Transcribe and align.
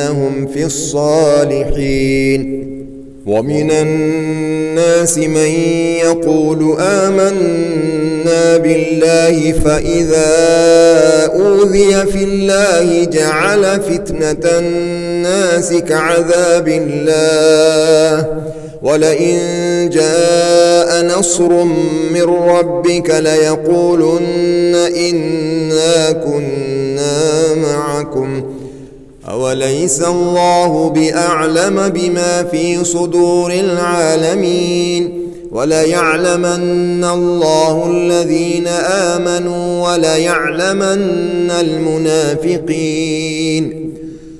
لندخلنهم 0.00 0.46
في 0.46 0.64
الصالحين. 0.64 2.60
ومن 3.26 3.70
الناس 3.70 5.18
من 5.18 5.50
يقول 6.04 6.76
آمنا 6.80 8.56
بالله 8.56 9.52
فإذا 9.52 10.30
أوذي 11.34 12.06
في 12.06 12.24
الله 12.24 13.04
جعل 13.04 13.80
فتنة 13.80 14.50
الناس 14.58 15.72
كعذاب 15.72 16.68
الله. 16.68 18.26
ولئن 18.82 19.38
جاء 19.92 21.18
نصر 21.18 21.64
من 22.14 22.22
ربك 22.22 23.10
ليقولن 23.10 24.74
إنا 24.74 26.12
كنا 26.12 27.54
معكم. 27.54 28.39
أوليس 29.40 30.02
الله 30.02 30.90
بأعلم 30.90 31.88
بما 31.88 32.42
في 32.42 32.84
صدور 32.84 33.52
العالمين 33.52 35.30
وليعلمن 35.52 37.04
الله 37.04 37.86
الذين 37.90 38.66
آمنوا 39.16 39.88
وليعلمن 39.92 41.50
المنافقين 42.50 43.00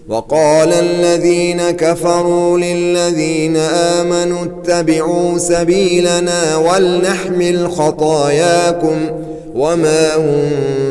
وقال 0.08 0.72
الذين 0.72 1.70
كفروا 1.70 2.58
للذين 2.58 3.56
آمنوا 3.56 4.42
اتبعوا 4.44 5.38
سبيلنا 5.38 6.56
ولنحمل 6.56 7.70
خطاياكم 7.70 8.96
وما 9.54 10.14
هم 10.16 10.50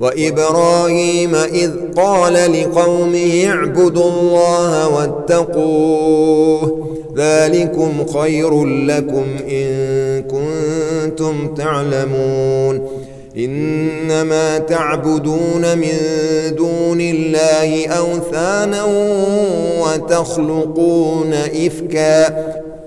وإبراهيم 0.00 1.34
إذ 1.34 1.70
قال 1.96 2.32
لقومه 2.32 3.46
اعبدوا 3.46 4.10
الله 4.10 4.88
واتقوه 4.88 6.86
ذلكم 7.16 8.06
خير 8.06 8.64
لكم 8.64 9.24
إن 9.50 10.22
كنتم 10.22 11.54
تعلمون 11.54 12.86
إنما 13.36 14.58
تعبدون 14.58 15.78
من 15.78 15.92
دون 16.56 17.00
الله 17.00 17.86
أوثانا 17.88 18.84
وتخلقون 19.80 21.34
إفكا 21.34 22.49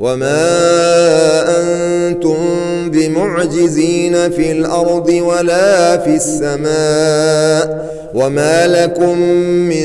وما 0.00 0.44
أنتم 1.60 2.36
بمعجزين 2.90 4.30
في 4.30 4.52
الأرض 4.52 5.08
ولا 5.08 5.96
في 5.96 6.14
السماء 6.16 7.86
وما 8.14 8.66
لكم 8.66 9.18
من 9.68 9.84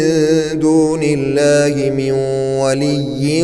دون 0.60 1.04
الله 1.04 1.90
من 1.90 2.12
ولي 2.62 3.44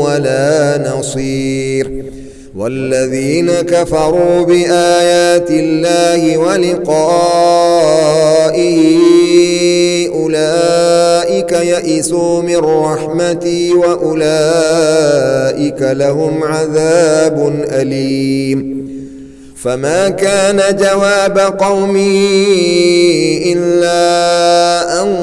ولا 0.00 0.84
نصير 0.92 2.04
والذين 2.56 3.50
كفروا 3.52 4.42
بآيات 4.44 5.50
الله 5.50 6.38
ولقائه 6.38 7.78
أولئك 10.38 11.52
يئسوا 11.52 12.42
من 12.42 12.56
رحمتي 12.56 13.72
وأولئك 13.72 15.82
لهم 15.82 16.44
عذاب 16.44 17.64
أليم. 17.70 18.78
فما 19.62 20.08
كان 20.08 20.76
جواب 20.76 21.38
قومه 21.38 22.18
إلا 23.46 25.02
أن 25.02 25.16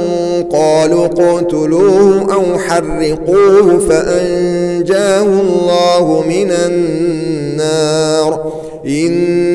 قالوا 0.52 1.06
اقتلوه 1.06 2.34
أو 2.34 2.60
حرقوه 2.60 3.80
فأنجاه 3.90 5.24
الله 5.24 6.24
من 6.30 6.52
النار. 6.52 8.54
إن 8.88 9.55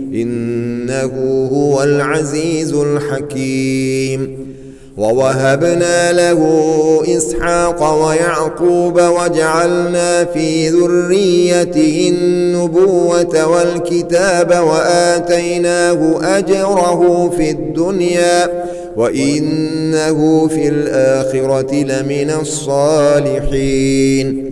إنه 0.13 1.11
هو 1.53 1.83
العزيز 1.83 2.73
الحكيم. 2.73 4.51
ووهبنا 4.97 6.11
له 6.11 6.41
إسحاق 7.17 8.05
ويعقوب 8.05 9.01
وجعلنا 9.01 10.25
في 10.25 10.69
ذريته 10.69 12.13
النبوة 12.17 13.47
والكتاب 13.47 14.63
وآتيناه 14.67 16.19
أجره 16.37 17.29
في 17.37 17.49
الدنيا 17.49 18.63
وإنه 18.97 20.47
في 20.47 20.67
الآخرة 20.67 21.75
لمن 21.75 22.31
الصالحين. 22.41 24.51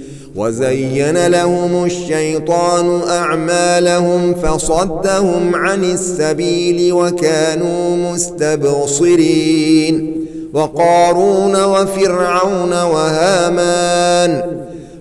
وزين 0.35 1.27
لهم 1.27 1.85
الشيطان 1.85 3.01
أعمالهم 3.09 4.33
فصدهم 4.33 5.55
عن 5.55 5.83
السبيل 5.83 6.93
وكانوا 6.93 8.11
مستبصرين 8.11 10.11
وقارون 10.53 11.63
وفرعون 11.63 12.73
وهامان 12.73 14.43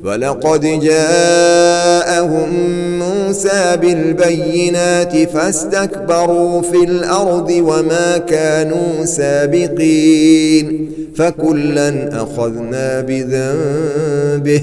ولقد 0.05 0.61
جاءهم 0.81 2.49
موسى 2.99 3.77
بالبينات 3.81 5.17
فاستكبروا 5.17 6.63
في 6.63 6.85
الأرض 6.85 7.51
وما 7.51 8.19
كانوا 8.19 9.05
سابقين 9.05 10.91
فكلا 11.17 12.23
أخذنا 12.23 13.01
بذنبه 13.01 14.63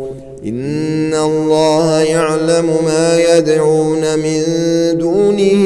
إن 0.45 1.13
الله 1.13 1.99
يعلم 2.01 2.65
ما 2.85 3.19
يدعون 3.37 4.19
من 4.19 4.41
دونه 4.97 5.63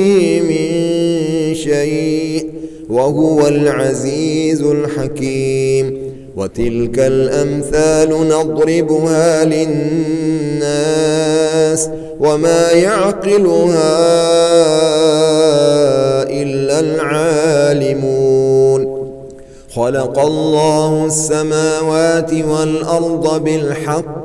من 0.49 0.65
شيء 1.55 2.49
وهو 2.89 3.47
العزيز 3.47 4.61
الحكيم 4.61 5.97
وتلك 6.37 6.99
الأمثال 6.99 8.09
نضربها 8.09 9.45
للناس 9.45 10.75
وما 12.19 12.71
يعقلها 12.71 13.95
إلا 16.41 16.79
العالمون 16.79 18.25
خلق 19.75 20.19
الله 20.19 21.05
السماوات 21.05 22.33
والأرض 22.33 23.43
بالحق 23.43 24.24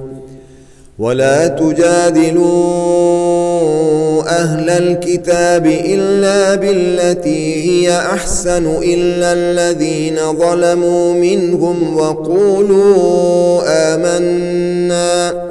ولا 1.01 1.47
تجادلوا 1.47 2.51
أهل 4.27 4.69
الكتاب 4.69 5.65
إلا 5.65 6.55
بالتي 6.55 7.69
هي 7.69 7.97
أحسن 7.97 8.65
إلا 8.83 9.33
الذين 9.33 10.15
ظلموا 10.33 11.13
منهم 11.13 11.97
وقولوا 11.97 13.61
آمنا. 13.67 15.50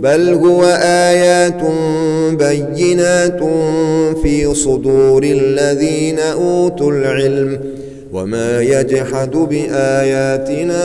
بل 0.00 0.34
هو 0.34 0.64
آيات 0.82 1.62
بينات 2.32 3.40
في 4.22 4.54
صدور 4.54 5.22
الذين 5.22 6.18
أوتوا 6.18 6.92
العلم 6.92 7.60
وما 8.12 8.60
يجحد 8.62 9.30
بآياتنا 9.30 10.84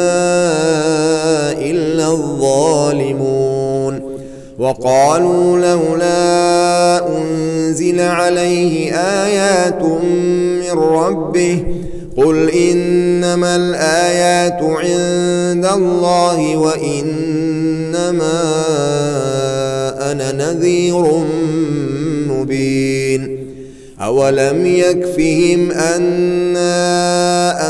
إلا 1.62 2.08
الظالمون 2.08 4.00
وقالوا 4.60 5.58
لولا 5.58 7.08
أنزل 7.18 8.00
عليه 8.00 8.94
آيات 8.96 9.82
من 9.84 10.80
ربه 10.80 11.64
قل 12.18 12.50
إنما 12.50 13.56
الآيات 13.56 14.62
عند 14.62 15.66
الله 15.66 16.58
وإنما 17.94 18.42
أنا 20.12 20.32
نذير 20.32 21.04
مبين. 22.30 23.38
أولم 24.02 24.66
يكفهم 24.66 25.72
أنا 25.72 26.72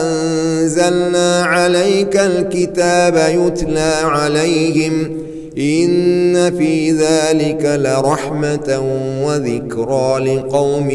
أنزلنا 0.02 1.44
عليك 1.44 2.18
الكتاب 2.18 3.16
يتلى 3.16 3.94
عليهم. 4.04 5.18
إن 5.58 6.58
في 6.58 6.92
ذلك 6.92 7.66
لرحمة 7.66 8.84
وذكرى 9.26 10.36
لقوم 10.36 10.90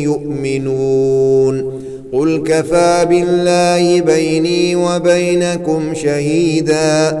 يؤمنون. 0.00 1.80
قل 2.12 2.42
كفى 2.46 3.06
بالله 3.10 4.00
بيني 4.00 4.76
وبينكم 4.76 5.94
شهيدا. 5.94 7.20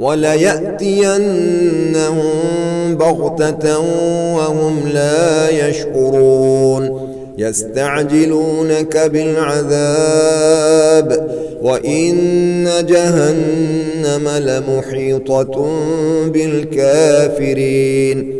وليأتينهم 0.00 1.30
بغتة 2.96 3.78
وهم 4.36 4.88
لا 4.94 5.68
يشعرون 5.68 7.10
يستعجلونك 7.38 9.10
بالعذاب 9.12 11.08
وإن 11.62 12.16
جهنم 12.88 14.28
لمحيطة 14.28 15.66
بالكافرين. 16.26 18.39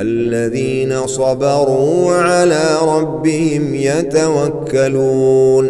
الذين 0.00 1.06
صبروا 1.06 2.06
وعلى 2.06 2.78
ربهم 2.82 3.74
يتوكلون 3.74 5.64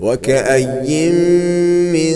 وكأي 0.00 1.10
من 1.92 2.14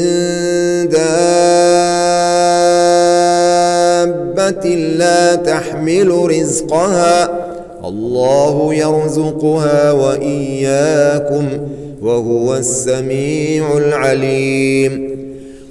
دابة 4.36 4.68
لا 4.74 5.34
تحمل 5.34 6.08
رزقها 6.38 7.46
الله 7.84 8.74
يرزقها 8.74 9.92
وإياكم 9.92 11.48
وهو 12.02 12.54
السميع 12.56 13.76
العليم 13.78 15.15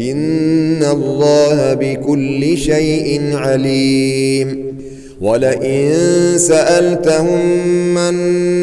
إن 0.00 0.82
الله 0.82 1.74
بكل 1.74 2.58
شيء 2.58 3.36
عليم 3.36 4.70
ولئن 5.20 5.92
سألتهم 6.38 7.46
من 7.94 8.14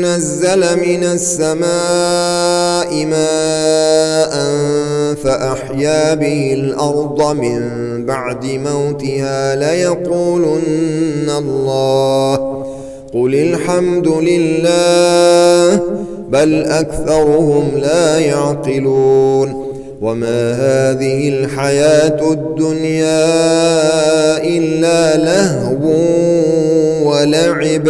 نزل 0.02 0.60
من 0.60 1.04
السماء 1.04 3.06
ماء 3.06 4.34
فأحيا 5.24 6.14
به 6.14 6.54
الأرض 6.54 7.36
من 7.36 7.62
بعد 8.06 8.46
موتها 8.46 9.56
ليقولن 9.56 11.30
الله 11.38 12.36
قل 13.14 13.36
الحمد 13.36 14.08
لله 14.08 15.82
بل 16.30 16.64
أكثرهم 16.64 17.78
لا 17.78 18.20
يعقلون 18.20 19.67
وما 20.02 20.52
هذه 20.54 21.30
الحياة 21.30 22.32
الدنيا 22.32 23.28
إلا 24.44 25.18
لهو 25.18 25.88
ولعب 27.10 27.88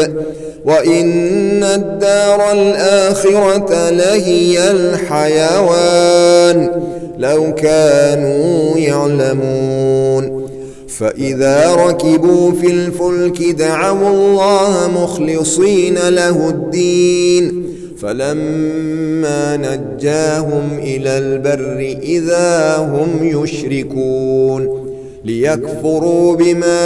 وإن 0.65 1.63
الدار 1.63 2.51
الآخرة 2.51 3.89
لهي 3.89 4.71
الحيوان 4.71 6.69
لو 7.17 7.55
كانوا 7.55 8.77
يعلمون 8.77 10.47
فإذا 10.87 11.75
ركبوا 11.75 12.51
في 12.51 12.67
الفلك 12.67 13.41
دعوا 13.41 14.09
الله 14.09 14.91
مخلصين 15.03 15.95
له 16.09 16.49
الدين 16.49 17.63
فلما 18.01 19.57
نجاهم 19.57 20.69
إلى 20.79 21.17
البر 21.17 21.97
إذا 22.01 22.77
هم 22.77 23.09
يشركون 23.21 24.87
ليكفروا 25.25 26.35
بما 26.35 26.77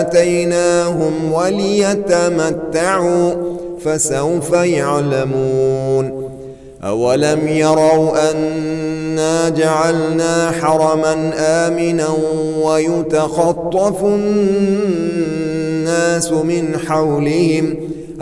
آتيناهم 0.00 1.32
وليتمتعوا 1.32 3.34
فسوف 3.84 4.52
يعلمون 4.52 6.30
أولم 6.84 7.48
يروا 7.48 8.30
أنا 8.30 9.48
جعلنا 9.48 10.50
حرما 10.50 11.32
آمنا 11.38 12.08
ويتخطف 12.62 14.04
الناس 14.04 15.12
من 16.32 16.76
حولهم 16.88 17.74